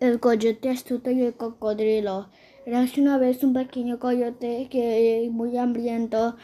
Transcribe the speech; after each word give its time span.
El 0.00 0.20
coyote 0.20 0.70
astuto 0.70 1.10
y 1.10 1.22
el 1.22 1.34
cocodrilo. 1.34 2.28
Era 2.64 2.86
una 2.98 3.18
vez 3.18 3.42
un 3.42 3.52
pequeño 3.52 3.98
coyote 3.98 4.68
que, 4.70 5.28
muy 5.32 5.56
hambriento, 5.58 6.36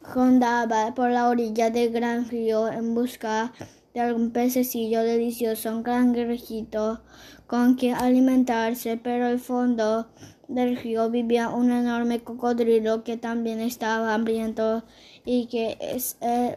rondaba 0.00 0.94
por 0.94 1.10
la 1.10 1.28
orilla 1.28 1.68
del 1.68 1.90
gran 1.92 2.28
río 2.30 2.66
en 2.68 2.94
busca 2.94 3.52
de 3.92 4.00
algún 4.00 4.30
pececillo 4.30 5.02
delicioso, 5.02 5.76
un 5.76 5.82
cangrejito 5.82 7.02
con 7.46 7.76
que 7.76 7.92
alimentarse, 7.92 8.96
pero 8.96 9.26
al 9.26 9.38
fondo 9.38 10.08
del 10.48 10.76
río 10.76 11.10
vivía 11.10 11.50
un 11.50 11.72
enorme 11.72 12.20
cocodrilo 12.20 13.04
que 13.04 13.18
también 13.18 13.60
estaba 13.60 14.14
hambriento 14.14 14.84
y 15.26 15.46
que 15.46 15.76
es, 15.78 16.16
eh, 16.22 16.56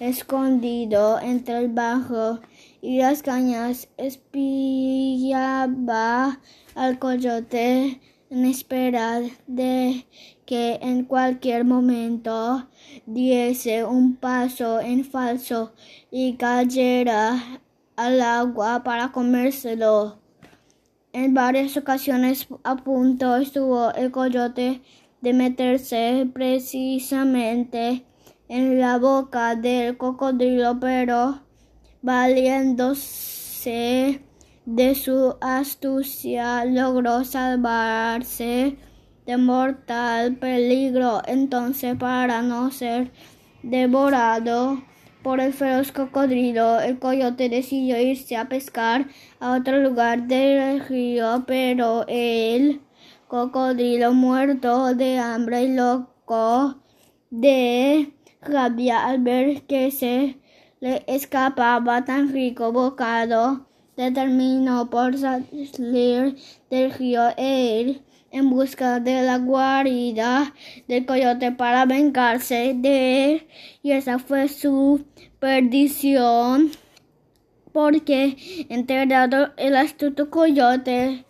escondido 0.00 1.20
entre 1.20 1.58
el 1.58 1.68
bajo 1.68 2.40
y 2.82 2.98
las 2.98 3.22
cañas 3.22 3.88
espiaba 3.96 4.40
al 6.74 6.98
coyote 6.98 8.00
en 8.28 8.44
espera 8.44 9.20
de 9.46 10.04
que 10.44 10.80
en 10.82 11.04
cualquier 11.04 11.64
momento 11.64 12.68
diese 13.06 13.84
un 13.84 14.16
paso 14.16 14.80
en 14.80 15.04
falso 15.04 15.72
y 16.10 16.34
cayera 16.34 17.60
al 17.94 18.20
agua 18.20 18.82
para 18.82 19.12
comérselo. 19.12 20.18
En 21.12 21.34
varias 21.34 21.76
ocasiones 21.76 22.48
a 22.64 22.74
punto 22.76 23.36
estuvo 23.36 23.92
el 23.92 24.10
coyote 24.10 24.82
de 25.20 25.32
meterse 25.32 26.28
precisamente 26.32 28.04
en 28.48 28.80
la 28.80 28.98
boca 28.98 29.54
del 29.54 29.96
cocodrilo, 29.96 30.80
pero 30.80 31.42
valiéndose 32.02 34.20
de 34.66 34.94
su 34.94 35.36
astucia 35.40 36.64
logró 36.64 37.24
salvarse 37.24 38.76
de 39.26 39.36
mortal 39.36 40.36
peligro. 40.36 41.22
Entonces, 41.26 41.96
para 41.96 42.42
no 42.42 42.70
ser 42.70 43.10
devorado 43.62 44.82
por 45.22 45.40
el 45.40 45.52
feroz 45.52 45.92
cocodrilo, 45.92 46.80
el 46.80 46.98
coyote 46.98 47.48
decidió 47.48 48.00
irse 48.00 48.36
a 48.36 48.48
pescar 48.48 49.06
a 49.38 49.52
otro 49.52 49.80
lugar 49.80 50.26
del 50.26 50.80
río, 50.80 51.44
pero 51.46 52.04
el 52.08 52.80
cocodrilo 53.28 54.12
muerto 54.12 54.94
de 54.94 55.18
hambre 55.18 55.64
y 55.64 55.74
loco 55.74 56.82
de 57.30 58.12
rabia 58.40 59.06
al 59.06 59.20
ver 59.20 59.62
que 59.62 59.90
se 59.90 60.41
le 60.82 61.04
escapaba 61.06 62.04
tan 62.04 62.32
rico 62.32 62.72
bocado, 62.72 63.68
determinó 63.96 64.90
por 64.90 65.16
salir 65.16 66.36
del 66.70 66.90
río 66.90 67.28
e 67.36 68.00
en 68.32 68.50
busca 68.50 68.98
de 68.98 69.22
la 69.22 69.38
guarida 69.38 70.52
del 70.88 71.06
coyote 71.06 71.52
para 71.52 71.86
vengarse 71.86 72.74
de 72.74 73.32
él. 73.32 73.46
Y 73.84 73.92
esa 73.92 74.18
fue 74.18 74.48
su 74.48 75.04
perdición, 75.38 76.72
porque 77.72 78.66
enterado 78.68 79.52
el 79.58 79.76
astuto 79.76 80.30
coyote 80.30 81.24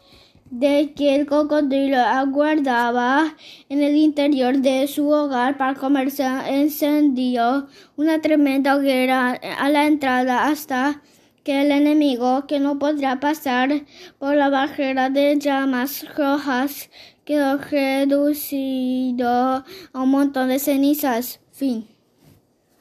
de 0.53 0.93
que 0.95 1.15
el 1.15 1.25
cocodrilo 1.25 1.97
aguardaba 1.97 3.37
en 3.71 3.83
el 3.83 3.97
interior 3.97 4.59
de 4.59 4.87
su 4.87 5.09
hogar 5.09 5.57
para 5.57 5.75
comerse 5.75 6.25
encendió 6.47 7.69
una 7.97 8.21
tremenda 8.21 8.77
hoguera 8.77 9.31
a 9.31 9.71
la 9.71 9.87
entrada 9.87 10.45
hasta 10.49 11.01
que 11.43 11.63
el 11.63 11.73
enemigo, 11.73 12.47
que 12.47 12.61
no 12.61 12.79
podría 12.79 13.19
pasar 13.19 13.87
por 14.19 14.37
la 14.37 14.51
barrera 14.51 15.09
de 15.09 15.39
llamas 15.39 16.05
rojas, 16.15 16.91
quedó 17.25 17.57
reducido 17.57 19.27
a 19.31 19.65
un 19.95 20.11
montón 20.11 20.49
de 20.49 20.59
cenizas. 20.59 21.41
Fin. 21.51 21.89